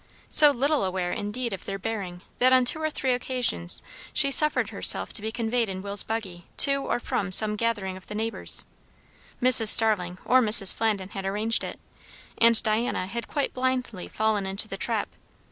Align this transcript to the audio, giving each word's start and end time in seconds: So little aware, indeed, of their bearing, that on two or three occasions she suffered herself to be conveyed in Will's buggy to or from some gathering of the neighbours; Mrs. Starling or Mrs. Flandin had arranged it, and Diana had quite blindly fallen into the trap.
So 0.31 0.49
little 0.49 0.83
aware, 0.83 1.11
indeed, 1.11 1.53
of 1.53 1.65
their 1.65 1.77
bearing, 1.77 2.23
that 2.39 2.51
on 2.51 2.65
two 2.65 2.81
or 2.81 2.89
three 2.89 3.13
occasions 3.13 3.83
she 4.13 4.31
suffered 4.31 4.71
herself 4.71 5.13
to 5.13 5.21
be 5.21 5.31
conveyed 5.31 5.69
in 5.69 5.83
Will's 5.83 6.01
buggy 6.01 6.47
to 6.57 6.81
or 6.83 6.99
from 6.99 7.31
some 7.31 7.55
gathering 7.55 7.95
of 7.95 8.07
the 8.07 8.15
neighbours; 8.15 8.65
Mrs. 9.43 9.67
Starling 9.67 10.17
or 10.25 10.41
Mrs. 10.41 10.73
Flandin 10.73 11.09
had 11.09 11.23
arranged 11.27 11.63
it, 11.63 11.79
and 12.39 12.63
Diana 12.63 13.05
had 13.05 13.27
quite 13.27 13.53
blindly 13.53 14.07
fallen 14.07 14.47
into 14.47 14.67
the 14.67 14.75
trap. 14.75 15.07